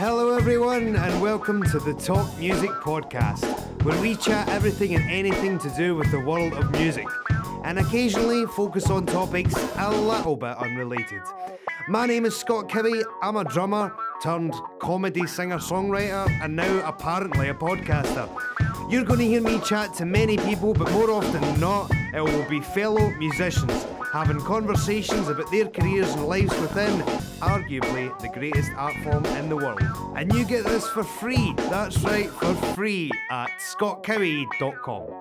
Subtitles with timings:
[0.00, 3.44] Hello, everyone, and welcome to the Talk Music Podcast,
[3.82, 7.06] where we chat everything and anything to do with the world of music,
[7.64, 11.20] and occasionally focus on topics a little bit unrelated.
[11.86, 13.04] My name is Scott Kibby.
[13.20, 18.26] I'm a drummer turned comedy singer songwriter, and now apparently a podcaster.
[18.90, 22.22] You're going to hear me chat to many people, but more often than not, it
[22.24, 27.00] will be fellow musicians having conversations about their careers and lives within
[27.40, 29.80] arguably the greatest art form in the world.
[30.16, 31.54] And you get this for free.
[31.56, 35.20] That's right, for free at scottcowie.com.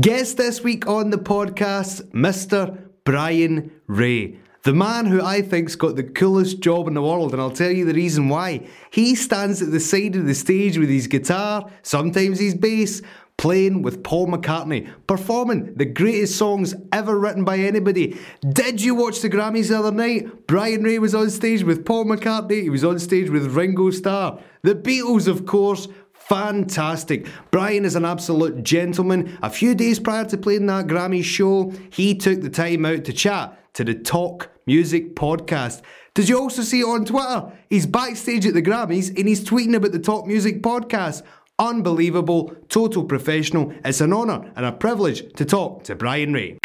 [0.00, 2.78] Guest this week on the podcast, Mr.
[3.02, 4.38] Brian Ray.
[4.62, 7.70] The man who I think's got the coolest job in the world, and I'll tell
[7.70, 8.66] you the reason why.
[8.92, 13.02] He stands at the side of the stage with his guitar, sometimes his bass,
[13.38, 18.18] playing with Paul McCartney, performing the greatest songs ever written by anybody.
[18.52, 20.46] Did you watch the Grammys the other night?
[20.46, 24.40] Brian Ray was on stage with Paul McCartney, he was on stage with Ringo Starr.
[24.62, 25.88] The Beatles, of course.
[26.12, 27.26] Fantastic.
[27.50, 29.38] Brian is an absolute gentleman.
[29.42, 33.14] A few days prior to playing that Grammy show, he took the time out to
[33.14, 35.80] chat to the Talk Music podcast.
[36.12, 37.52] Did you also see it on Twitter?
[37.70, 41.22] He's backstage at the Grammys and he's tweeting about the Talk Music podcast.
[41.60, 43.72] Unbelievable, total professional.
[43.84, 46.58] It's an honour and a privilege to talk to Brian Ray.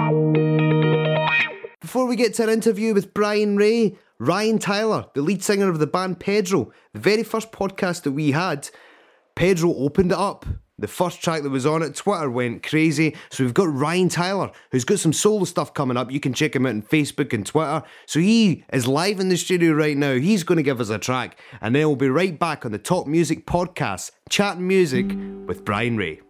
[1.82, 5.80] Before we get to our interview with Brian Ray, Ryan Tyler, the lead singer of
[5.80, 8.70] the band Pedro, the very first podcast that we had,
[9.36, 10.46] Pedro opened it up.
[10.80, 13.16] The first track that was on it, Twitter went crazy.
[13.30, 16.12] So we've got Ryan Tyler, who's got some solo stuff coming up.
[16.12, 17.84] You can check him out on Facebook and Twitter.
[18.08, 20.16] So he is live in the studio right now.
[20.16, 21.40] He's going to give us a track.
[21.62, 25.06] And then we'll be right back on the Talk Music podcast, chatting music
[25.46, 26.22] with Brian Ray.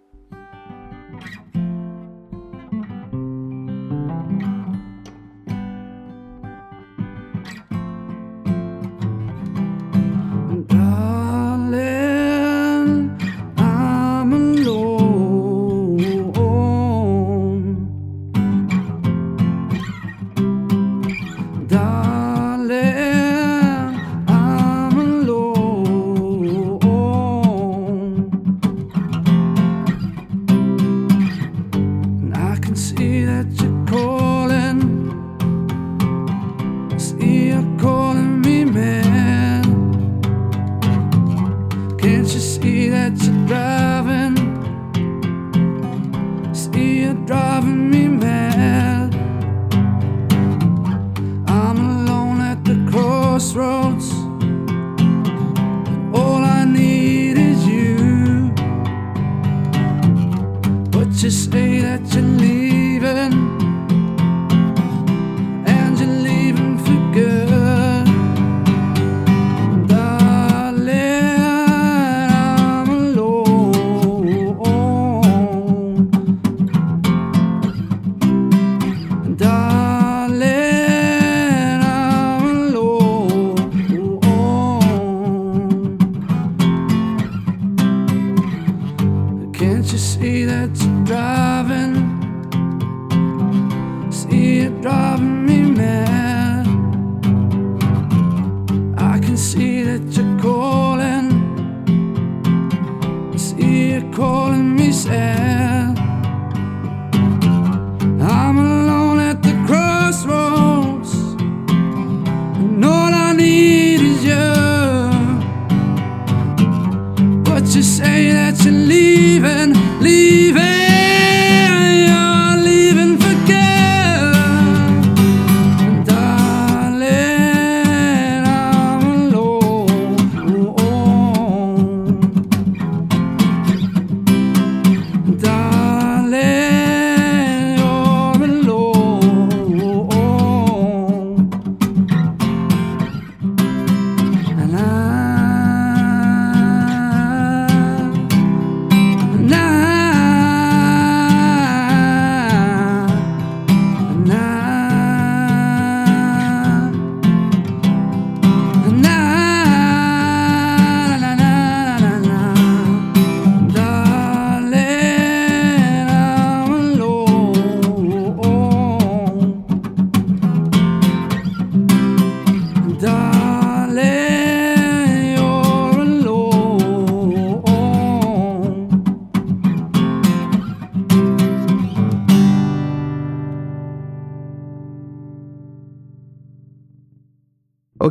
[42.73, 43.82] That you're driving?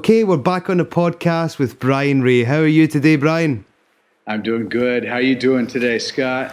[0.02, 2.42] Okay, we're back on the podcast with Brian Ray.
[2.42, 3.64] How are you today, Brian?
[4.26, 5.06] I'm doing good.
[5.06, 6.52] How are you doing today, Scott?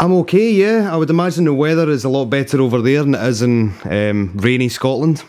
[0.00, 0.92] I'm okay, yeah.
[0.92, 3.74] I would imagine the weather is a lot better over there than it is in
[3.84, 5.22] um, rainy Scotland.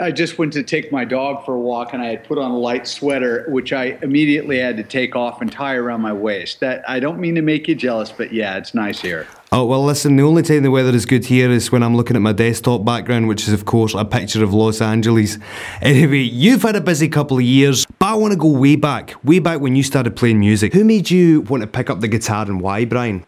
[0.00, 2.50] I just went to take my dog for a walk and I had put on
[2.50, 6.60] a light sweater, which I immediately had to take off and tie around my waist.
[6.60, 9.26] That I don't mean to make you jealous, but yeah, it's nice here.
[9.52, 12.16] Oh, well, listen, the only time the weather is good here is when I'm looking
[12.16, 15.38] at my desktop background, which is, of course, a picture of Los Angeles.
[15.80, 19.14] Anyway, you've had a busy couple of years, but I want to go way back,
[19.22, 20.72] way back when you started playing music.
[20.72, 23.24] Who made you want to pick up the guitar and why, Brian?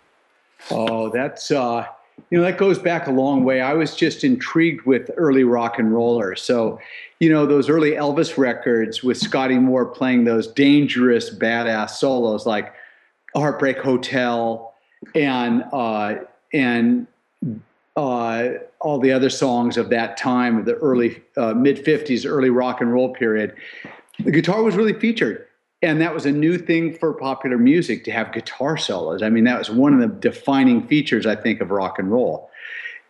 [0.70, 1.86] Oh, that's uh,
[2.30, 3.60] you know that goes back a long way.
[3.60, 6.42] I was just intrigued with early rock and rollers.
[6.42, 6.80] So,
[7.20, 12.74] you know, those early Elvis records with Scotty Moore playing those dangerous, badass solos like
[13.34, 14.74] Heartbreak Hotel
[15.14, 16.16] and uh,
[16.52, 17.06] and
[17.96, 18.48] uh,
[18.80, 22.80] all the other songs of that time, of the early uh, mid '50s, early rock
[22.80, 23.54] and roll period.
[24.18, 25.46] The guitar was really featured
[25.82, 29.22] and that was a new thing for popular music to have guitar solos.
[29.22, 32.50] I mean, that was one of the defining features, I think, of rock and roll.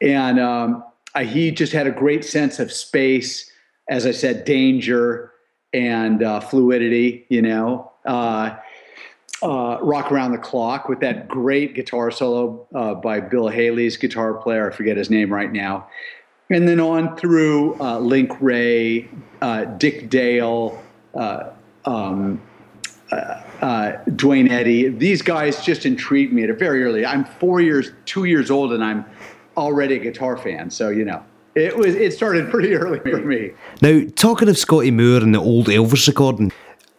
[0.00, 0.84] And um,
[1.14, 3.50] I, he just had a great sense of space,
[3.88, 5.32] as I said, danger
[5.72, 7.24] and uh, fluidity.
[7.28, 8.56] You know, uh,
[9.42, 14.34] uh, rock around the clock with that great guitar solo uh, by Bill Haley's guitar
[14.34, 14.70] player.
[14.70, 15.88] I forget his name right now.
[16.50, 19.08] And then on through uh, Link Wray,
[19.40, 20.82] uh, Dick Dale.
[21.84, 22.40] Um,
[23.10, 24.88] uh, uh, Duane Eddy.
[24.88, 27.06] These guys just intrigued me at a very early.
[27.06, 29.04] I'm four years, two years old, and I'm
[29.56, 30.70] already a guitar fan.
[30.70, 31.24] So you know,
[31.54, 33.52] it was it started pretty early for me.
[33.82, 36.52] Now, talking of Scotty Moore and the old Elvis recording.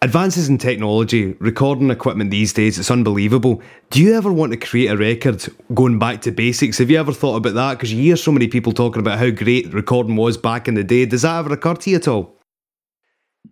[0.04, 3.64] Advances in technology, recording equipment these days, it's unbelievable.
[3.90, 5.44] Do you ever want to create a record
[5.74, 6.78] going back to basics?
[6.78, 7.74] Have you ever thought about that?
[7.74, 10.84] Because you hear so many people talking about how great recording was back in the
[10.84, 11.08] day.
[11.08, 12.37] Does that ever occur to you at all?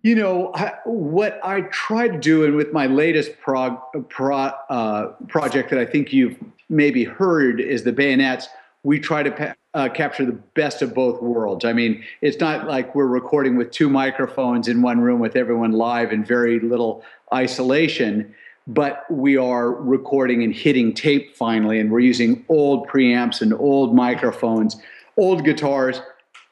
[0.05, 0.53] You know
[0.83, 5.85] what I try to do, and with my latest prog, pro, uh, project that I
[5.87, 6.37] think you've
[6.69, 8.47] maybe heard is the Bayonets.
[8.83, 11.65] We try to uh, capture the best of both worlds.
[11.65, 15.71] I mean, it's not like we're recording with two microphones in one room with everyone
[15.71, 17.03] live in very little
[17.33, 18.31] isolation,
[18.67, 23.95] but we are recording and hitting tape finally, and we're using old preamps and old
[23.95, 24.77] microphones,
[25.17, 25.99] old guitars,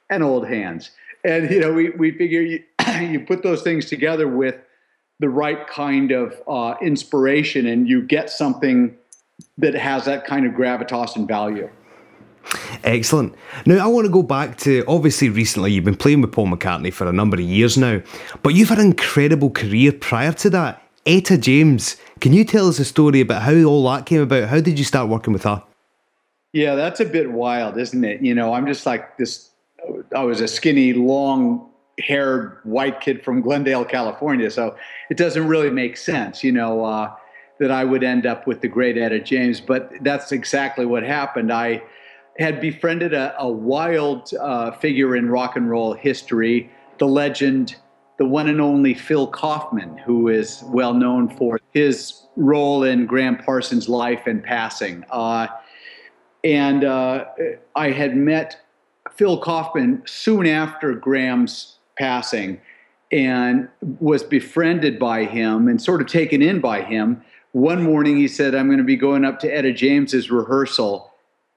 [0.09, 0.89] and old hands.
[1.23, 2.59] And you know, we we figure
[3.01, 4.56] you, put those things together with
[5.19, 8.95] the right kind of uh, inspiration, and you get something
[9.57, 11.69] that has that kind of gravitas and value.
[12.83, 13.35] Excellent.
[13.65, 16.91] Now, I want to go back to obviously recently you've been playing with Paul McCartney
[16.91, 18.01] for a number of years now,
[18.41, 20.81] but you've had an incredible career prior to that.
[21.06, 24.50] Etta James, can you tell us a story about how all that came about?
[24.50, 25.63] How did you start working with her?
[26.53, 28.21] Yeah, that's a bit wild, isn't it?
[28.21, 29.50] You know, I'm just like this.
[30.15, 31.69] I was a skinny, long
[32.00, 34.50] haired white kid from Glendale, California.
[34.50, 34.75] So
[35.10, 37.13] it doesn't really make sense, you know, uh,
[37.60, 39.62] that I would end up with the great Etta James.
[39.62, 41.51] But that's exactly what happened.
[41.51, 41.84] I
[42.38, 47.75] had befriended a, a wild uh, figure in rock and roll history, the legend,
[48.18, 53.38] the one and only Phil Kaufman, who is well known for his role in Gram
[53.38, 55.04] Parsons' life and passing.
[55.12, 55.48] Uh,
[56.44, 57.25] and uh,
[57.75, 58.60] I had met
[59.12, 62.60] Phil Kaufman soon after Gram's passing
[63.13, 63.69] and
[64.01, 67.24] was befriended by him and sort of taken in by him.
[67.53, 71.13] One morning he said, I'm going to be going up to Etta James's rehearsal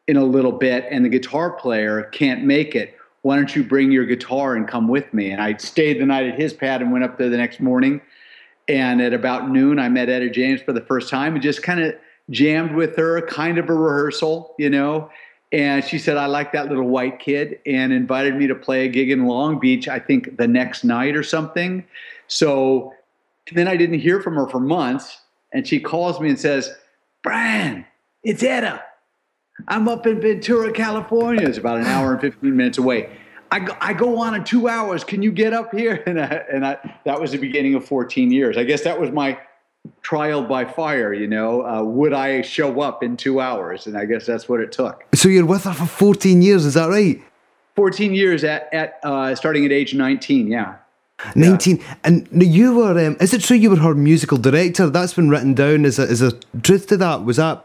[0.06, 2.94] in a little bit, and the guitar player can't make it.
[3.22, 5.32] Why don't you bring your guitar and come with me?
[5.32, 8.00] And I stayed the night at his pad and went up there the next morning.
[8.68, 11.80] And at about noon, I met Etta James for the first time and just kind
[11.80, 11.96] of
[12.30, 15.10] jammed with her, kind of a rehearsal, you know.
[15.52, 18.88] And she said, I like that little white kid, and invited me to play a
[18.88, 21.84] gig in Long Beach, I think the next night or something.
[22.26, 22.92] So
[23.52, 25.20] then I didn't hear from her for months.
[25.52, 26.74] And she calls me and says,
[27.22, 27.86] Brian,
[28.24, 28.82] it's Etta.
[29.68, 31.46] I'm up in Ventura, California.
[31.46, 33.16] It's about an hour and 15 minutes away.
[33.50, 35.04] I go, I go on in two hours.
[35.04, 36.02] Can you get up here?
[36.06, 38.56] And, I, and I, that was the beginning of 14 years.
[38.56, 39.38] I guess that was my
[40.02, 41.66] trial by fire, you know.
[41.66, 43.86] Uh, would I show up in two hours?
[43.86, 45.04] And I guess that's what it took.
[45.14, 47.22] So you're with her for 14 years, is that right?
[47.76, 50.76] 14 years at, at uh, starting at age 19, yeah.
[51.34, 51.94] 19 yeah.
[52.04, 55.54] and you were um, is it true you were her musical director that's been written
[55.54, 57.64] down is a, is a truth to that was that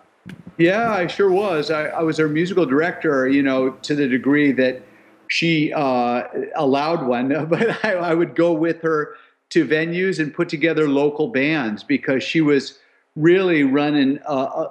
[0.57, 4.53] yeah i sure was i, I was her musical director you know to the degree
[4.53, 4.81] that
[5.27, 6.23] she uh,
[6.55, 9.15] allowed one but I, I would go with her
[9.51, 12.79] to venues and put together local bands because she was
[13.15, 14.67] really running uh,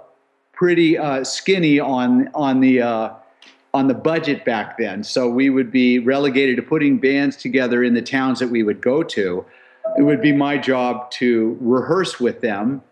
[0.52, 3.10] pretty uh, skinny on on the uh,
[3.72, 5.04] on the budget back then.
[5.04, 8.80] So we would be relegated to putting bands together in the towns that we would
[8.80, 9.44] go to.
[9.96, 12.82] it would be my job to rehearse with them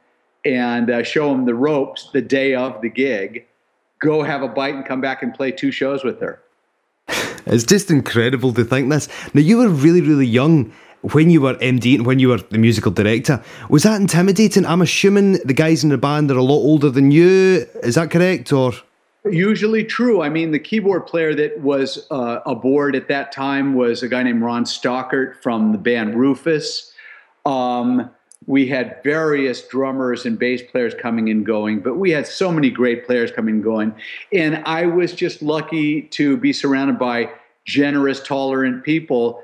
[0.45, 3.47] and uh, show them the ropes the day of the gig,
[4.00, 6.40] go have a bite and come back and play two shows with her.
[7.47, 9.09] It's just incredible to think this.
[9.35, 12.59] Now, you were really, really young when you were MD and when you were the
[12.59, 13.43] musical director.
[13.69, 14.67] Was that intimidating?
[14.67, 17.67] I'm assuming the guys in the band are a lot older than you.
[17.83, 18.52] Is that correct?
[18.52, 18.73] Or
[19.31, 20.23] usually true.
[20.23, 24.23] I mean, the keyboard player that was uh, aboard at that time was a guy
[24.23, 26.93] named Ron Stockert from the band Rufus.
[27.47, 28.11] Um,
[28.47, 32.71] we had various drummers and bass players coming and going, but we had so many
[32.71, 33.95] great players coming and going.
[34.33, 37.31] And I was just lucky to be surrounded by
[37.67, 39.43] generous, tolerant people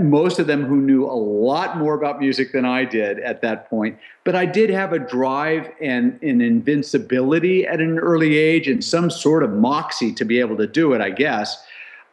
[0.00, 3.68] most of them who knew a lot more about music than I did at that
[3.68, 3.98] point.
[4.24, 9.10] But I did have a drive and an invincibility at an early age and some
[9.10, 11.64] sort of moxie to be able to do it, I guess.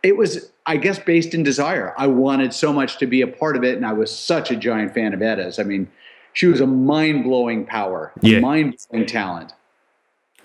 [0.03, 1.93] It was, I guess, based in desire.
[1.97, 4.55] I wanted so much to be a part of it, and I was such a
[4.55, 5.57] giant fan of Etta's.
[5.57, 5.89] I mean,
[6.33, 8.39] she was a mind blowing power, yeah.
[8.39, 9.53] mind blowing talent.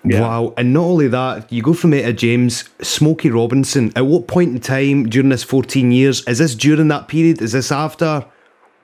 [0.05, 0.21] Yeah.
[0.21, 0.55] Wow.
[0.57, 3.93] And not only that, you go from Etta James, Smokey Robinson.
[3.97, 6.27] At what point in time during this 14 years?
[6.27, 7.43] Is this during that period?
[7.43, 8.25] Is this after?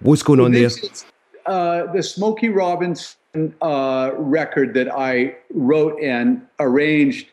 [0.01, 0.69] What's going well, on there?
[1.47, 7.29] Uh, the Smokey Robinson uh, record that I wrote and arranged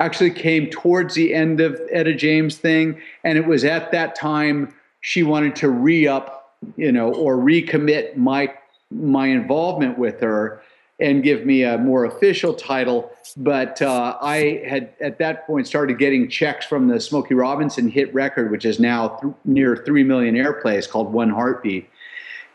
[0.00, 3.00] actually came towards the end of Etta James thing.
[3.24, 8.16] And it was at that time she wanted to re up, you know, or recommit
[8.16, 8.52] my
[8.92, 10.62] my involvement with her
[10.98, 13.10] and give me a more official title.
[13.36, 18.12] But uh, I had at that point started getting checks from the Smokey Robinson hit
[18.14, 21.88] record, which is now th- near three million airplays, called One Heartbeat,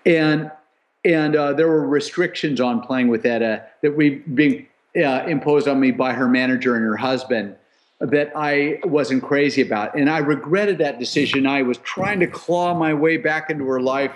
[0.05, 0.51] and
[1.03, 5.79] and uh, there were restrictions on playing with Etta that we being uh, imposed on
[5.79, 7.55] me by her manager and her husband
[8.00, 11.45] that I wasn't crazy about, and I regretted that decision.
[11.45, 14.13] I was trying to claw my way back into her life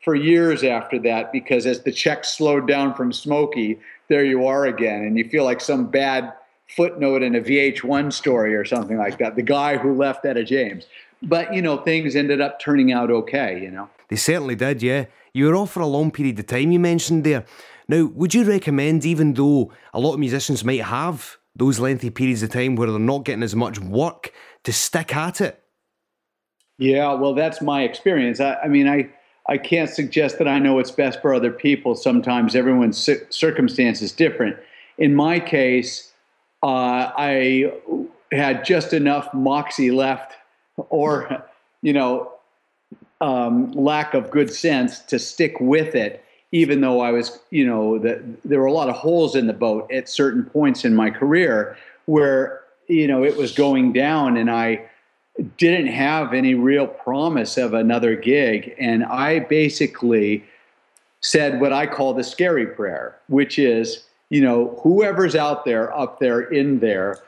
[0.00, 3.78] for years after that because as the checks slowed down from Smokey,
[4.08, 6.32] there you are again, and you feel like some bad
[6.68, 9.36] footnote in a VH1 story or something like that.
[9.36, 10.86] The guy who left Etta James.
[11.22, 13.60] But you know, things ended up turning out okay.
[13.60, 14.82] You know, they certainly did.
[14.82, 16.72] Yeah, you were off for a long period of time.
[16.72, 17.44] You mentioned there.
[17.88, 22.42] Now, would you recommend, even though a lot of musicians might have those lengthy periods
[22.42, 24.32] of time where they're not getting as much work,
[24.64, 25.62] to stick at it?
[26.78, 28.40] Yeah, well, that's my experience.
[28.40, 29.10] I, I mean, I
[29.50, 31.96] I can't suggest that I know what's best for other people.
[31.96, 34.56] Sometimes everyone's circumstance is different.
[34.96, 36.12] In my case,
[36.62, 37.72] uh, I
[38.30, 40.34] had just enough moxie left,
[40.76, 41.44] or
[41.82, 42.32] you know,
[43.20, 46.24] um, lack of good sense to stick with it.
[46.52, 49.52] Even though I was, you know, the, there were a lot of holes in the
[49.52, 51.76] boat at certain points in my career
[52.06, 54.88] where you know it was going down, and I
[55.40, 58.74] didn't have any real promise of another gig.
[58.78, 60.44] And I basically
[61.20, 66.18] said what I call the scary prayer, which is, you know, whoever's out there, up
[66.18, 67.18] there, in there,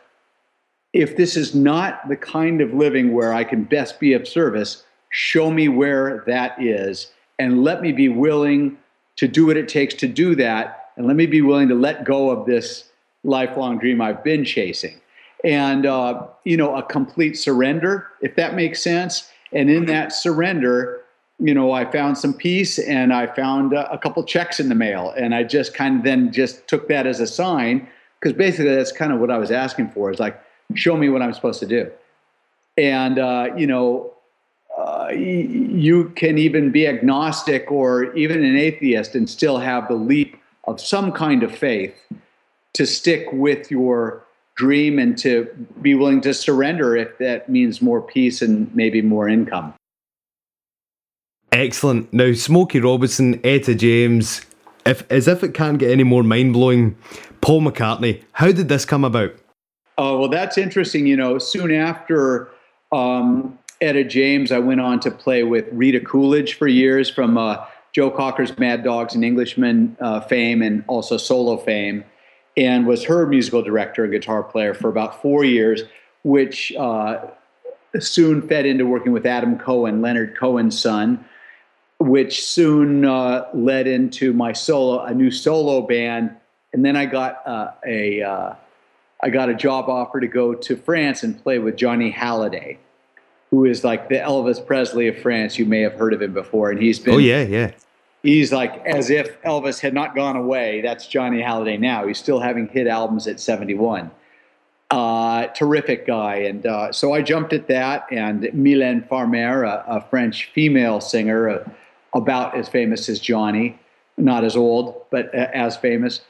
[0.93, 4.85] if this is not the kind of living where I can best be of service,
[5.11, 8.77] show me where that is and let me be willing
[9.17, 10.91] to do what it takes to do that.
[10.97, 12.85] And let me be willing to let go of this
[13.25, 15.01] lifelong dream I've been chasing
[15.45, 19.31] and uh, you know a complete surrender if that makes sense.
[19.53, 21.03] And in that surrender
[21.39, 24.75] you know i found some peace and i found a, a couple checks in the
[24.75, 25.13] mail.
[25.17, 27.89] And i just kind of then just took that as a sign
[28.21, 30.41] because basically that's kind of what i was asking for is like
[30.75, 31.91] show me what i'm supposed to do.
[32.77, 34.13] And uh, you know
[34.79, 40.37] uh, you can even be agnostic or even an atheist and still have the leap
[40.65, 41.95] of some kind of faith
[42.73, 45.49] to stick with your dream and to
[45.81, 49.75] be willing to surrender if that means more peace and maybe more income.
[51.51, 52.13] Excellent.
[52.13, 54.43] Now, Smokey Robinson, Etta James,
[54.87, 56.97] if as if it can't get any more mind blowing,
[57.41, 58.23] Paul McCartney.
[58.33, 59.33] How did this come about?
[59.99, 61.07] Oh well, that's interesting.
[61.07, 62.51] You know, soon after
[62.91, 67.65] um, Etta James, I went on to play with Rita Coolidge for years from uh,
[67.93, 72.05] Joe Cocker's Mad Dogs and Englishmen uh, fame and also solo fame
[72.57, 75.83] and was her musical director and guitar player for about four years,
[76.23, 77.19] which uh,
[77.99, 81.25] soon fed into working with Adam Cohen, Leonard Cohen's son,
[81.99, 86.35] which soon uh, led into my solo, a new solo band.
[86.73, 88.55] And then I got uh, a, uh,
[89.23, 92.79] I got a job offer to go to France and play with Johnny Hallyday,
[93.51, 95.59] who is like the Elvis Presley of France.
[95.59, 97.71] You may have heard of him before, and he's been oh yeah yeah
[98.23, 100.81] he's like as if Elvis had not gone away.
[100.81, 102.07] That's Johnny Hallyday now.
[102.07, 104.11] He's still having hit albums at 71.
[104.91, 106.37] Uh, terrific guy.
[106.37, 108.07] And uh, so I jumped at that.
[108.11, 111.69] And Mylène Farmer, a, a French female singer, uh,
[112.15, 113.79] about as famous as Johnny,
[114.19, 116.21] not as old, but as famous.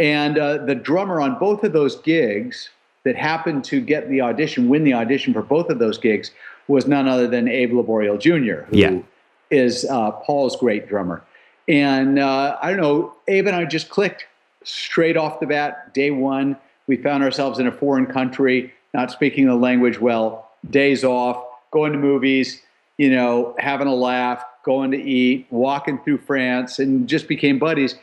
[0.00, 2.70] And uh, the drummer on both of those gigs
[3.04, 6.32] that happened to get the audition, win the audition for both of those gigs,
[6.66, 8.98] was none other than Abe Laboriel Jr., who Yeah.
[9.50, 11.22] is uh, Paul's great drummer.
[11.70, 14.26] And uh, I don't know, Abe and I just clicked
[14.64, 16.56] straight off the bat, day one.
[16.88, 21.92] We found ourselves in a foreign country, not speaking the language well, days off, going
[21.92, 22.60] to movies,
[22.98, 27.94] you know, having a laugh, going to eat, walking through France, and just became buddies.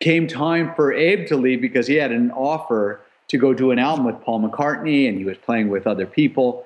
[0.00, 3.78] Came time for Abe to leave because he had an offer to go do an
[3.78, 6.64] album with Paul McCartney, and he was playing with other people.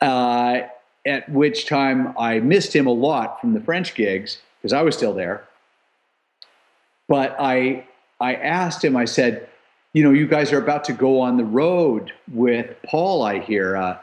[0.00, 0.62] Uh,
[1.06, 4.96] at which time I missed him a lot from the French gigs because I was
[4.96, 5.44] still there.
[7.12, 7.84] But I
[8.20, 8.96] I asked him.
[8.96, 9.46] I said,
[9.92, 13.22] you know, you guys are about to go on the road with Paul.
[13.22, 13.76] I hear.
[13.76, 13.98] Uh,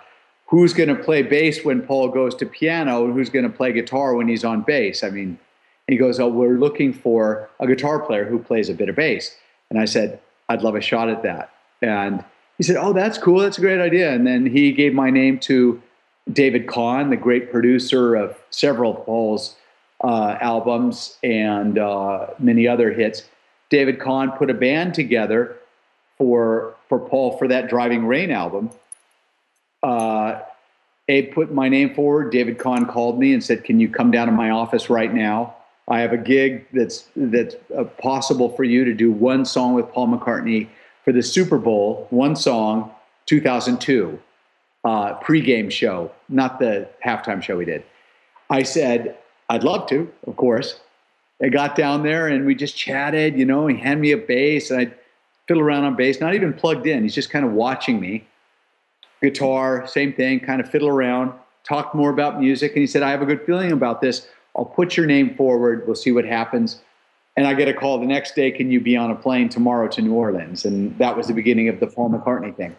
[0.45, 3.71] who's going to play bass when Paul goes to piano, and who's going to play
[3.71, 5.03] guitar when he's on bass?
[5.03, 5.39] I mean,
[5.87, 9.35] he goes, oh, we're looking for a guitar player who plays a bit of bass.
[9.71, 11.49] And I said, I'd love a shot at that.
[11.81, 12.23] And
[12.59, 13.39] he said, oh, that's cool.
[13.39, 14.13] That's a great idea.
[14.13, 15.81] And then he gave my name to
[16.31, 19.55] David Kahne, the great producer of several of Paul's
[20.03, 23.23] uh, albums and uh, many other hits.
[23.69, 25.57] David Kahne put a band together
[26.17, 28.71] for for Paul for that Driving Rain album.
[29.83, 30.39] Uh,
[31.07, 32.31] Abe put my name forward.
[32.31, 35.55] David Kahne called me and said, "Can you come down to my office right now?
[35.87, 39.91] I have a gig that's that's uh, possible for you to do one song with
[39.91, 40.67] Paul McCartney
[41.03, 42.07] for the Super Bowl.
[42.09, 42.91] One song,
[43.27, 44.19] 2002."
[44.83, 47.83] uh, pregame show, not the halftime show we did.
[48.49, 49.17] I said,
[49.49, 50.79] I'd love to, of course.
[51.41, 54.71] I got down there and we just chatted, you know, he handed me a bass
[54.71, 54.93] and I
[55.47, 57.01] fiddle around on bass, not even plugged in.
[57.01, 58.27] He's just kind of watching me.
[59.21, 62.73] Guitar, same thing, kind of fiddle around, talk more about music.
[62.73, 64.27] And he said, I have a good feeling about this.
[64.55, 65.85] I'll put your name forward.
[65.87, 66.81] We'll see what happens.
[67.35, 69.87] And I get a call the next day, can you be on a plane tomorrow
[69.89, 70.65] to New Orleans?
[70.65, 72.75] And that was the beginning of the Paul McCartney thing.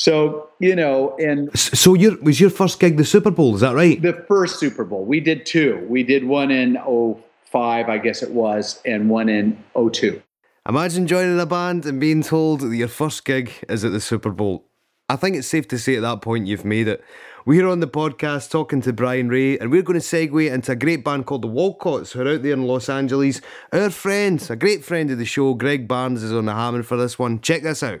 [0.00, 3.54] So, you know, and So your was your first gig the Super Bowl?
[3.54, 4.00] Is that right?
[4.00, 5.84] the first Super Bowl, we did two.
[5.90, 10.22] We did one in 05, I guess it was, and one in 02.
[10.66, 14.30] Imagine joining a band and being told that your first gig is at the Super
[14.30, 14.64] Bowl.
[15.10, 17.04] I think it's safe to say at that point you've made it.
[17.44, 20.76] We're on the podcast talking to Brian Ray, and we're going to segue into a
[20.76, 23.42] great band called the Walcotts, who are out there in Los Angeles.
[23.70, 26.96] Our friend, a great friend of the show, Greg Barnes, is on the hammer for
[26.96, 27.42] this one.
[27.42, 28.00] Check this out.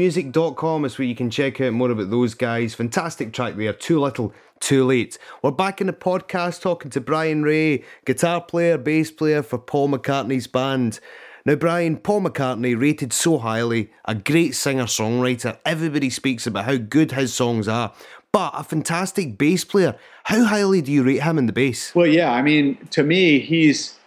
[0.00, 2.74] WalcottsMusic.com is where you can check out more about those guys.
[2.74, 5.18] Fantastic track there, Too Little, Too Late.
[5.42, 9.90] We're back in the podcast talking to Brian Ray, guitar player, bass player for Paul
[9.90, 11.00] McCartney's band.
[11.44, 15.58] Now, Brian, Paul McCartney rated so highly, a great singer songwriter.
[15.66, 17.92] Everybody speaks about how good his songs are,
[18.32, 19.96] but a fantastic bass player.
[20.24, 21.94] How highly do you rate him in the bass?
[21.94, 23.98] Well, yeah, I mean, to me, he's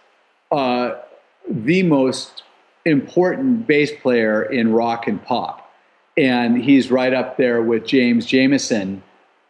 [0.51, 0.95] uh,
[1.47, 2.41] the most
[2.83, 5.62] important bass player in rock and pop.
[6.17, 9.01] And he's right up there with James Jamerson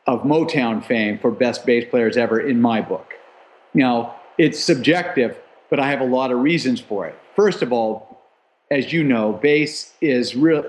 [0.08, 3.14] of Motown fame for best bass players ever in my book.
[3.74, 5.38] Now, it's subjective,
[5.70, 7.18] but I have a lot of reasons for it.
[7.36, 8.22] First of all,
[8.72, 10.64] as you know, bass is real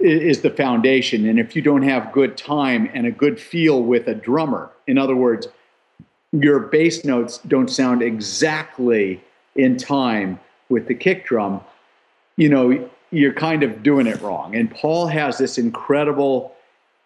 [0.00, 1.28] is the foundation.
[1.28, 4.98] And if you don't have good time and a good feel with a drummer, in
[4.98, 5.46] other words,
[6.32, 9.22] your bass notes don't sound exactly
[9.54, 11.60] in time with the kick drum,
[12.36, 14.56] you know, you're kind of doing it wrong.
[14.56, 16.54] And Paul has this incredible,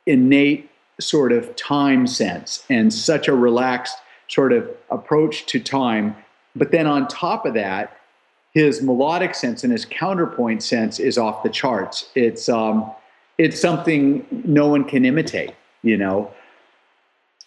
[0.07, 6.17] innate sort of time sense and such a relaxed sort of approach to time.
[6.55, 7.99] But then on top of that,
[8.53, 12.09] his melodic sense and his counterpoint sense is off the charts.
[12.15, 12.91] It's um,
[13.37, 15.55] it's something no one can imitate.
[15.83, 16.33] You know,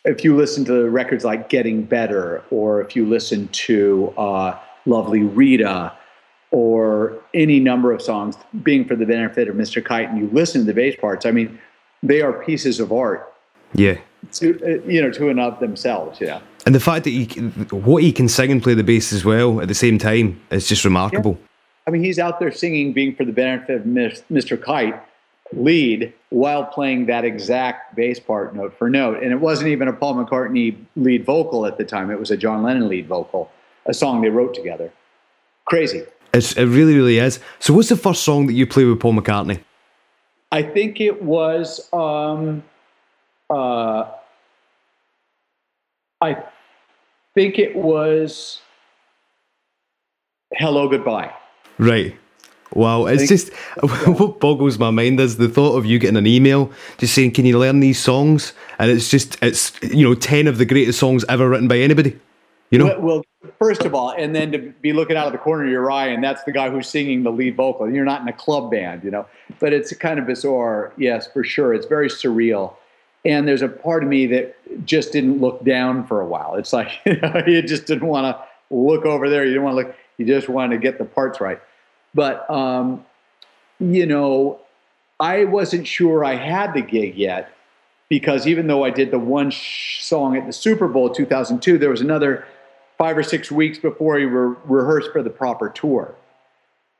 [0.05, 5.23] if you listen to records like Getting Better, or if you listen to uh, Lovely
[5.23, 5.93] Rita,
[6.51, 9.83] or any number of songs, being for the benefit of Mr.
[9.83, 11.59] Kite, and you listen to the bass parts, I mean,
[12.01, 13.31] they are pieces of art
[13.73, 13.97] Yeah.
[14.33, 16.19] to uh, you know to and of themselves.
[16.19, 16.39] Yeah.
[16.65, 17.25] And the fact that he,
[17.71, 20.67] what he can sing and play the bass as well at the same time is
[20.67, 21.37] just remarkable.
[21.87, 24.61] I mean, he's out there singing, being for the benefit of Mr.
[24.61, 25.01] Kite,
[25.53, 29.23] lead while playing that exact bass part note for note.
[29.23, 32.37] And it wasn't even a Paul McCartney lead vocal at the time, it was a
[32.37, 33.51] John Lennon lead vocal,
[33.87, 34.91] a song they wrote together.
[35.65, 36.03] Crazy.
[36.33, 37.39] It's, it really, really is.
[37.59, 39.63] So, what's the first song that you play with Paul McCartney?
[40.51, 42.63] I think it was, um,
[43.49, 44.05] uh,
[46.21, 46.43] I
[47.35, 48.61] think it was
[50.53, 51.33] Hello Goodbye.
[51.77, 52.15] Right.
[52.73, 53.53] Wow, it's think- just
[54.19, 57.45] what boggles my mind is the thought of you getting an email just saying, "Can
[57.45, 61.25] you learn these songs?" And it's just it's you know ten of the greatest songs
[61.29, 62.19] ever written by anybody.
[62.71, 63.23] You know, Well,
[63.57, 66.07] first of all, and then to be looking out of the corner of your eye,
[66.07, 67.89] and that's the guy who's singing the lead vocal.
[67.89, 69.25] You're not in a club band, you know.
[69.59, 71.73] But it's kind of bizarre, yes, for sure.
[71.73, 72.75] It's very surreal.
[73.25, 74.55] And there's a part of me that
[74.85, 76.55] just didn't look down for a while.
[76.55, 79.43] It's like you, know, you just didn't want to look over there.
[79.43, 79.95] You didn't want to look.
[80.17, 81.59] You just wanted to get the parts right.
[82.13, 83.05] But um,
[83.79, 84.59] you know,
[85.19, 87.51] I wasn't sure I had the gig yet
[88.09, 91.89] because even though I did the one sh- song at the Super Bowl 2002, there
[91.89, 92.45] was another
[92.99, 96.13] five or six weeks before we were rehearsed for the proper tour.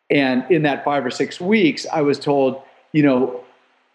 [0.10, 3.44] And in that five or six weeks, I was told, you know,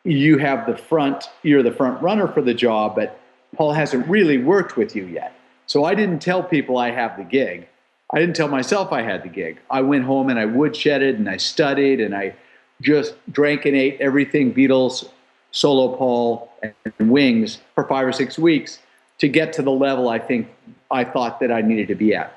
[0.05, 3.19] you have the front, you're the front runner for the job, but
[3.57, 5.35] Paul hasn't really worked with you yet.
[5.67, 7.67] So I didn't tell people I have the gig.
[8.13, 9.59] I didn't tell myself I had the gig.
[9.71, 12.35] I went home and I woodshedded and I studied and I
[12.83, 15.09] just drank and ate everything Beatles,
[15.53, 18.79] solo Paul, and Wings for five or six weeks
[19.19, 20.49] to get to the level I think
[20.91, 22.37] I thought that I needed to be at.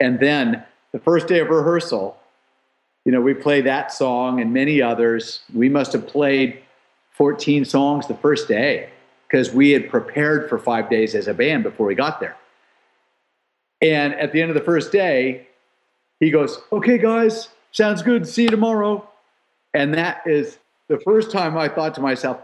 [0.00, 2.18] And then the first day of rehearsal,
[3.04, 5.40] you know, we play that song and many others.
[5.54, 6.62] We must have played
[7.12, 8.90] 14 songs the first day
[9.28, 12.36] because we had prepared for five days as a band before we got there.
[13.80, 15.46] And at the end of the first day,
[16.20, 18.26] he goes, Okay, guys, sounds good.
[18.26, 19.08] See you tomorrow.
[19.74, 20.58] And that is
[20.88, 22.40] the first time I thought to myself,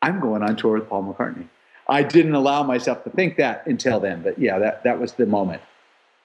[0.00, 1.46] I'm going on tour with Paul McCartney.
[1.92, 4.22] I didn't allow myself to think that until then.
[4.22, 5.62] But yeah, that, that was the moment.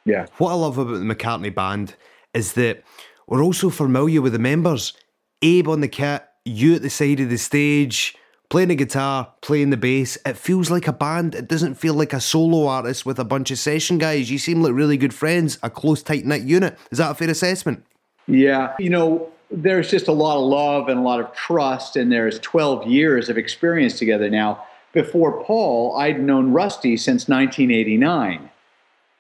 [0.06, 0.28] Yeah.
[0.38, 1.96] what I love about the McCartney band
[2.34, 2.84] is that
[3.28, 4.94] we're also familiar with the members.
[5.42, 8.16] Abe on the kit, you at the side of the stage,
[8.50, 10.18] playing the guitar, playing the bass.
[10.26, 11.36] It feels like a band.
[11.36, 14.32] It doesn't feel like a solo artist with a bunch of session guys.
[14.32, 16.78] You seem like really good friends, a close, tight knit unit.
[16.90, 17.86] Is that a fair assessment?
[18.28, 22.12] Yeah, you know, there's just a lot of love and a lot of trust, and
[22.12, 24.64] there's 12 years of experience together now.
[24.98, 28.50] Before Paul, I'd known Rusty since 1989.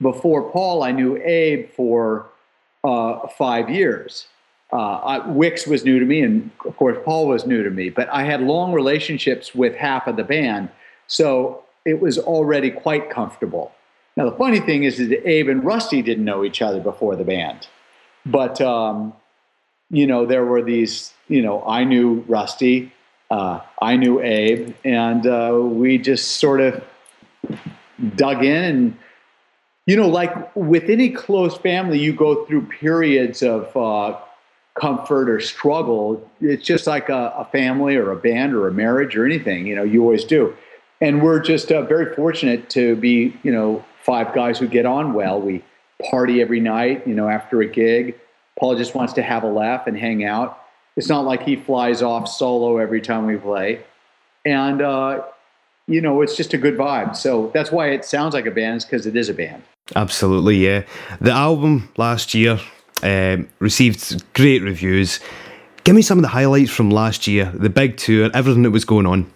[0.01, 2.25] Before Paul, I knew Abe for
[2.83, 4.25] uh, five years.
[4.73, 7.91] Uh, I, Wix was new to me, and of course, Paul was new to me,
[7.91, 10.69] but I had long relationships with half of the band,
[11.05, 13.71] so it was already quite comfortable.
[14.15, 17.23] Now, the funny thing is that Abe and Rusty didn't know each other before the
[17.23, 17.67] band,
[18.25, 19.13] but um,
[19.91, 22.91] you know, there were these, you know, I knew Rusty,
[23.29, 26.83] uh, I knew Abe, and uh, we just sort of
[28.15, 28.63] dug in.
[28.63, 28.97] And,
[29.85, 34.17] you know, like with any close family, you go through periods of uh,
[34.75, 36.29] comfort or struggle.
[36.41, 39.75] It's just like a, a, family or a band or a marriage or anything, you
[39.75, 40.55] know, you always do.
[41.01, 45.13] And we're just uh, very fortunate to be, you know, five guys who get on
[45.13, 45.39] well.
[45.39, 45.63] We
[46.09, 48.15] party every night, you know, after a gig
[48.57, 50.61] Paul just wants to have a laugh and hang out.
[50.97, 53.81] It's not like he flies off solo every time we play.
[54.43, 55.23] And, uh,
[55.87, 57.15] you know, it's just a good vibe.
[57.15, 59.63] So that's why it sounds like a band, is because it is a band.
[59.95, 60.83] Absolutely, yeah.
[61.21, 62.59] The album last year
[63.03, 65.19] um, received great reviews.
[65.83, 68.83] Give me some of the highlights from last year, the big tour, everything that was
[68.83, 69.31] going on.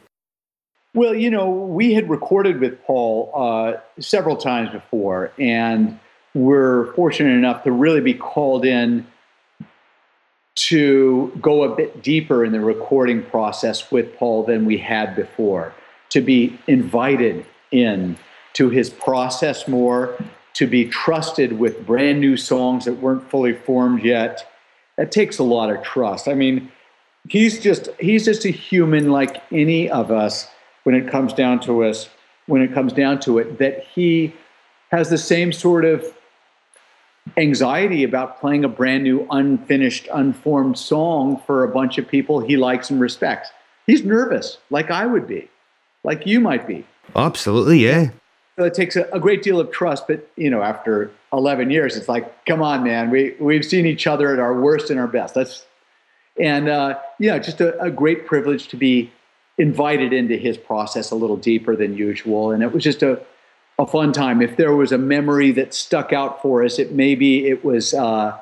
[0.94, 5.98] Well, you know, we had recorded with Paul uh, several times before, and
[6.34, 9.08] we're fortunate enough to really be called in
[10.56, 15.74] to go a bit deeper in the recording process with Paul than we had before,
[16.10, 18.18] to be invited in
[18.54, 20.18] to his process more,
[20.54, 24.46] to be trusted with brand new songs that weren't fully formed yet.
[24.98, 26.28] That takes a lot of trust.
[26.28, 26.70] I mean,
[27.30, 30.48] he's just he's just a human like any of us
[30.84, 32.10] when it comes down to us
[32.48, 34.34] when it comes down to it that he
[34.92, 36.06] has the same sort of
[37.38, 42.58] anxiety about playing a brand new, unfinished, unformed song for a bunch of people he
[42.58, 43.50] likes and respects.
[43.88, 45.50] He's nervous, like I would be,
[46.04, 46.86] like you might be.
[47.16, 48.12] Absolutely, yeah.
[48.58, 51.96] So it takes a, a great deal of trust, but you know, after 11 years,
[51.96, 55.08] it's like, come on, man, we we've seen each other at our worst and our
[55.08, 55.34] best.
[55.34, 55.66] That's
[56.40, 59.12] and uh, yeah, just a, a great privilege to be
[59.58, 63.22] invited into his process a little deeper than usual, and it was just a
[63.82, 64.44] a fun time.
[64.44, 68.38] If there was a memory that stuck out for us, it maybe it was uh,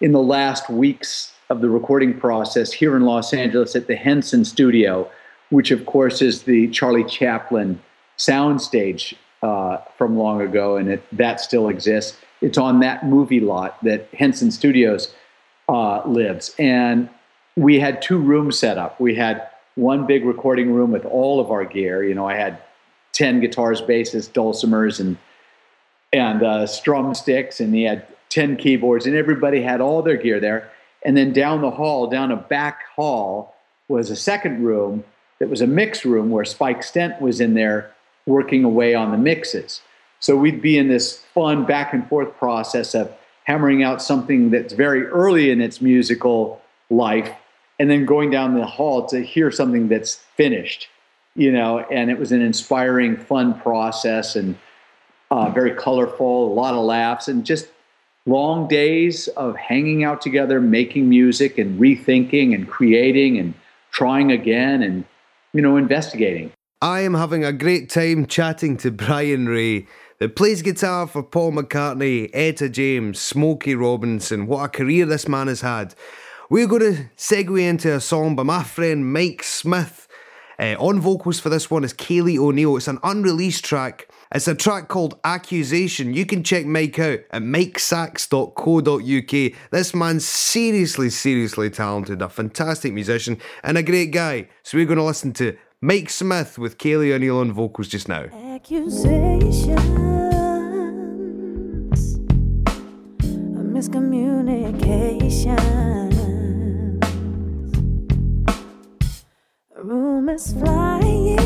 [0.00, 4.46] in the last weeks of the recording process here in Los Angeles at the Henson
[4.46, 5.10] Studio,
[5.50, 7.78] which of course is the Charlie Chaplin
[8.16, 12.16] soundstage uh, from long ago, and it, that still exists.
[12.40, 15.14] It's on that movie lot that Henson Studios
[15.68, 17.10] uh, lives, and
[17.54, 18.98] we had two rooms set up.
[18.98, 22.02] We had one big recording room with all of our gear.
[22.02, 22.58] You know, I had
[23.18, 25.18] 10 guitars, basses, dulcimers, and
[26.10, 30.40] and uh, strum sticks, and he had 10 keyboards, and everybody had all their gear
[30.40, 30.70] there.
[31.04, 33.54] And then down the hall, down a back hall,
[33.88, 35.04] was a second room
[35.38, 37.92] that was a mix room where Spike Stent was in there
[38.24, 39.82] working away on the mixes.
[40.20, 43.12] So we'd be in this fun back and forth process of
[43.44, 47.32] hammering out something that's very early in its musical life
[47.78, 50.88] and then going down the hall to hear something that's finished
[51.38, 54.58] you know, and it was an inspiring, fun process and
[55.30, 57.68] uh, very colorful, a lot of laughs, and just
[58.26, 63.54] long days of hanging out together, making music and rethinking and creating and
[63.92, 65.04] trying again and,
[65.52, 66.52] you know, investigating.
[66.82, 69.86] I am having a great time chatting to Brian Ray,
[70.18, 74.46] that plays guitar for Paul McCartney, Etta James, Smokey Robinson.
[74.46, 75.94] What a career this man has had.
[76.50, 80.07] We're going to segue into a song by my friend Mike Smith.
[80.60, 82.76] Uh, on vocals for this one is Kaylee O'Neill.
[82.76, 84.08] It's an unreleased track.
[84.34, 86.14] It's a track called Accusation.
[86.14, 89.52] You can check Mike out at mikesax.co.uk.
[89.70, 94.48] This man's seriously, seriously talented, a fantastic musician, and a great guy.
[94.64, 98.24] So we're going to listen to Mike Smith with Kaylee O'Neill on vocals just now.
[98.24, 99.68] Accusations,
[103.72, 105.87] miscommunication.
[110.38, 111.38] Rumors flying.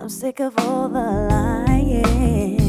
[0.00, 2.61] I'm sick of all the lying.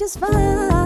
[0.00, 0.79] Just fine.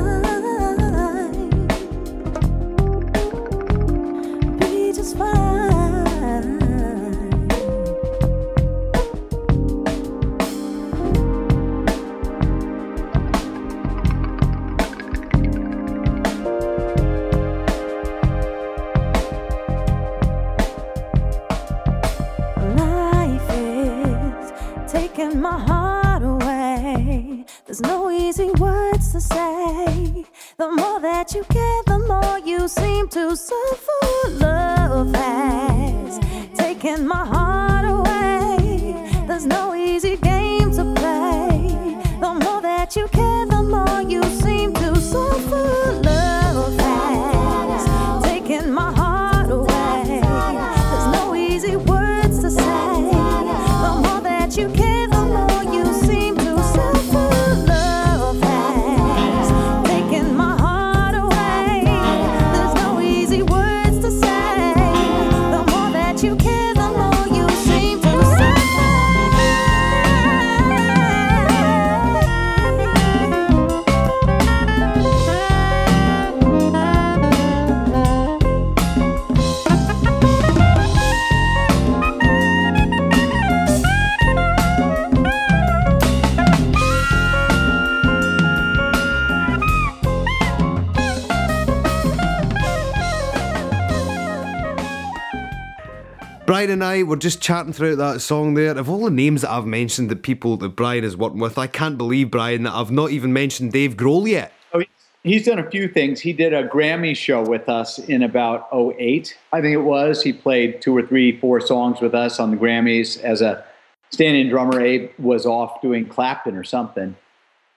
[96.65, 98.71] Brian and I were just chatting throughout that song there.
[98.79, 101.67] Of all the names that I've mentioned, the people that Brian is working with, I
[101.67, 104.51] can't believe, Brian, that I've not even mentioned Dave Grohl yet.
[104.73, 104.83] Oh,
[105.23, 106.21] he's- done a few things.
[106.21, 110.23] He did a Grammy show with us in about 08, I think it was.
[110.23, 113.63] He played two or three, four songs with us on the Grammys as a
[114.11, 114.81] stand-in drummer.
[114.81, 117.15] Abe was off doing Clapton or something,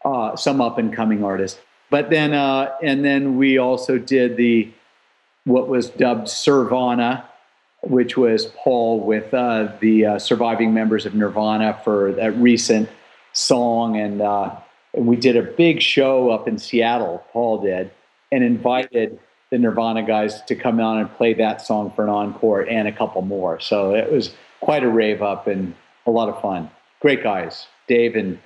[0.06, 1.60] uh, some up-and-coming artist.
[1.90, 4.70] But then, uh, and then we also did the
[5.44, 7.26] what was dubbed Sirvana,
[7.82, 12.90] which was Paul with uh, the uh, surviving members of Nirvana for that recent
[13.34, 13.98] song.
[13.98, 14.56] And, uh,
[14.94, 17.92] and we did a big show up in Seattle, Paul did,
[18.32, 19.20] and invited
[19.52, 22.92] the Nirvana guys to come on and play that song for an encore and a
[22.92, 23.60] couple more.
[23.60, 25.74] So it was quite a rave up and
[26.06, 26.70] a lot of fun.
[27.00, 28.40] Great guys, Dave and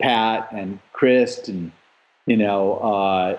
[0.00, 1.72] Pat and Chris and,
[2.26, 3.38] you know, uh,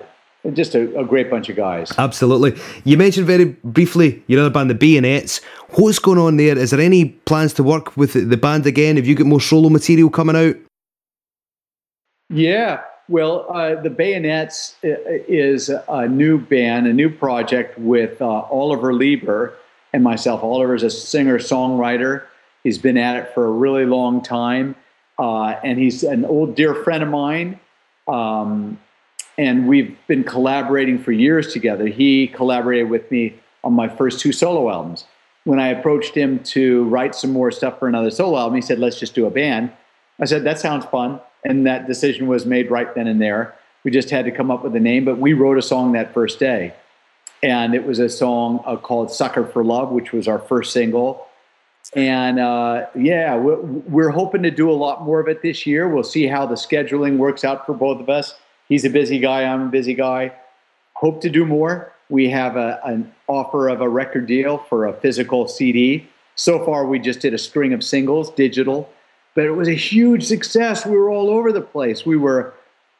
[0.53, 1.91] just a, a great bunch of guys.
[1.97, 2.59] Absolutely.
[2.83, 5.41] You mentioned very briefly your other band, the Bayonets.
[5.71, 6.57] What's going on there?
[6.57, 8.95] Is there any plans to work with the band again?
[8.95, 10.55] Have you got more solo material coming out?
[12.29, 18.93] Yeah, well, uh, the Bayonets is a new band, a new project with uh, Oliver
[18.93, 19.53] Leiber
[19.93, 20.43] and myself.
[20.43, 22.23] Oliver is a singer songwriter.
[22.63, 24.75] He's been at it for a really long time,
[25.17, 27.59] uh, and he's an old dear friend of mine.
[28.09, 28.77] Um,
[29.37, 31.87] and we've been collaborating for years together.
[31.87, 35.05] He collaborated with me on my first two solo albums.
[35.43, 38.79] When I approached him to write some more stuff for another solo album, he said,
[38.79, 39.71] "Let's just do a band."
[40.19, 43.53] I said, "That sounds fun," and that decision was made right then and there.
[43.83, 46.13] We just had to come up with a name, but we wrote a song that
[46.13, 46.73] first day,
[47.41, 51.27] and it was a song uh, called "Sucker for Love," which was our first single.
[51.95, 55.87] And uh, yeah, we're, we're hoping to do a lot more of it this year.
[55.87, 58.35] We'll see how the scheduling works out for both of us.
[58.69, 59.43] He's a busy guy.
[59.43, 60.33] I'm a busy guy.
[60.93, 61.93] Hope to do more.
[62.09, 66.07] We have a, an offer of a record deal for a physical CD.
[66.35, 68.89] So far, we just did a string of singles, digital,
[69.35, 70.85] but it was a huge success.
[70.85, 72.05] We were all over the place.
[72.05, 72.53] We were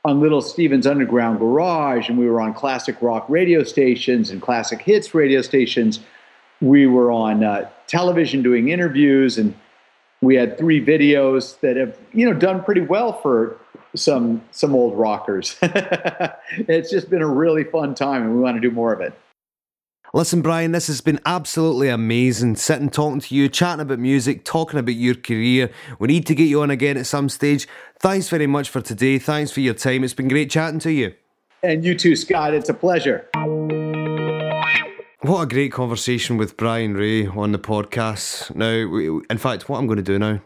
[0.03, 4.81] on Little Steven's Underground Garage, and we were on classic rock radio stations and classic
[4.81, 5.99] hits radio stations.
[6.61, 9.53] We were on uh, television doing interviews, and
[10.21, 13.57] we had three videos that have you know done pretty well for
[13.97, 15.57] some some old rockers.
[15.61, 19.13] it's just been a really fun time, and we want to do more of it.
[20.13, 22.55] Listen, Brian, this has been absolutely amazing.
[22.55, 25.69] Sitting, talking to you, chatting about music, talking about your career.
[25.99, 27.67] We need to get you on again at some stage.
[27.99, 29.19] Thanks very much for today.
[29.19, 30.05] Thanks for your time.
[30.05, 31.13] It's been great chatting to you.
[31.61, 32.53] And you too, Scott.
[32.53, 33.27] It's a pleasure.
[35.21, 38.55] What a great conversation with Brian Ray on the podcast.
[38.55, 40.39] Now, in fact, what I'm going to do now,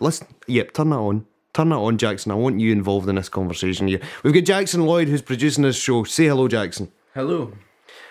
[0.00, 1.26] listen, yep, turn that on.
[1.54, 2.32] Turn that on, Jackson.
[2.32, 4.00] I want you involved in this conversation here.
[4.22, 6.04] We've got Jackson Lloyd who's producing this show.
[6.04, 6.90] Say hello, Jackson.
[7.14, 7.52] Hello.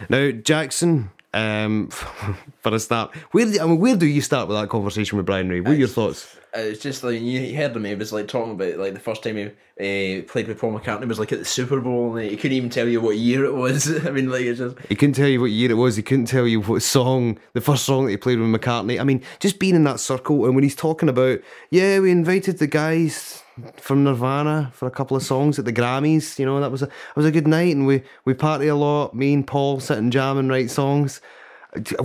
[0.09, 1.87] Now, Jackson, um,
[2.61, 5.49] for a start, where, I mean, where do you start with that conversation with Brian
[5.49, 5.61] Ray?
[5.61, 6.35] What are your thoughts?
[6.55, 7.85] Uh, It's just like you heard him.
[7.85, 11.07] He was like talking about like the first time he uh, played with Paul McCartney
[11.07, 13.53] was like at the Super Bowl, and he couldn't even tell you what year it
[13.53, 13.87] was.
[14.05, 15.95] I mean, like it's just He couldn't tell you what year it was.
[15.95, 18.99] He couldn't tell you what song, the first song that he played with McCartney.
[18.99, 21.39] I mean, just being in that circle, and when he's talking about,
[21.69, 23.43] yeah, we invited the guys
[23.77, 26.37] from Nirvana for a couple of songs at the Grammys.
[26.37, 28.75] You know, that was a it was a good night, and we we party a
[28.75, 29.15] lot.
[29.15, 31.21] Me and Paul sit and jam and write songs.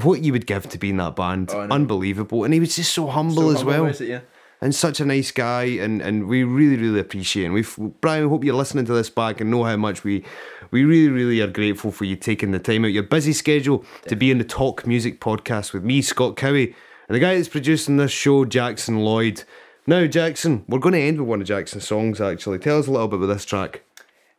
[0.03, 2.45] What you would give to be in that band, Oh, unbelievable.
[2.45, 4.21] And he was just so humble so as humble, well it, yeah.
[4.61, 7.53] And such a nice guy and and we really really appreciate him.
[7.53, 10.25] We've brian we hope you're listening to this back and know how much we
[10.71, 14.17] we really really are grateful for you taking the time out your busy schedule to
[14.17, 16.75] be in the talk music podcast with me scott cowie
[17.09, 19.45] and the guy that's producing this show jackson lloyd.
[19.87, 22.59] Now jackson we're going to end with one of jackson's songs actually.
[22.59, 23.83] Tell us a little bit about this track.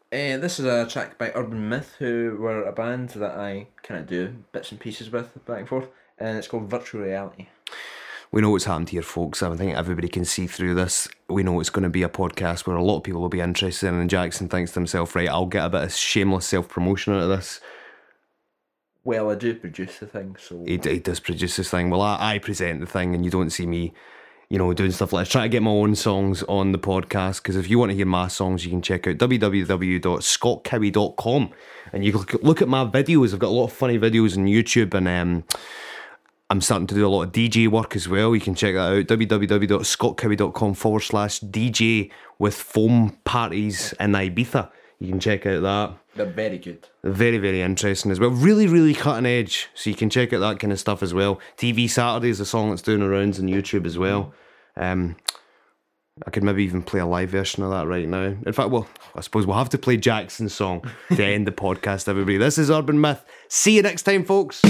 [0.09, 3.99] Uh, this is a track by Urban Myth, who were a band that I kind
[3.99, 7.47] of do bits and pieces with back and forth, and it's called Virtual Reality.
[8.31, 9.41] We know what's happened here, folks.
[9.41, 11.07] I think everybody can see through this.
[11.29, 13.39] We know it's going to be a podcast where a lot of people will be
[13.39, 13.95] interested in.
[13.95, 17.21] And Jackson thinks to himself, right, I'll get a bit of shameless self promotion out
[17.21, 17.61] of this.
[19.03, 21.89] Well, I do produce the thing, so he, he does produce this thing.
[21.89, 23.93] Well, I, I present the thing, and you don't see me,
[24.49, 25.31] you know, doing stuff like this.
[25.31, 28.05] Try to get my own songs on the podcast because if you want to hear
[28.05, 31.51] my songs, you can check out www.scottcowie.com
[31.93, 33.33] and you look, look at my videos.
[33.33, 35.45] I've got a lot of funny videos on YouTube, and um,
[36.49, 38.33] I'm starting to do a lot of DJ work as well.
[38.33, 44.69] You can check that out www.scottcowie.com forward slash DJ with foam parties in Ibiza.
[44.99, 45.97] You can check out that.
[46.15, 46.87] they're very good.
[47.03, 48.29] Very, very interesting as well.
[48.29, 49.67] Really, really cutting edge.
[49.75, 51.39] So you can check out that kind of stuff as well.
[51.57, 54.33] TV Saturday is a song that's doing the rounds on YouTube as well.
[54.77, 55.17] Um,
[56.25, 58.23] I could maybe even play a live version of that right now.
[58.23, 62.07] In fact, well, I suppose we'll have to play Jackson's song to end the podcast,
[62.07, 62.37] everybody.
[62.37, 63.23] This is Urban Myth.
[63.49, 64.61] See you next time, folks.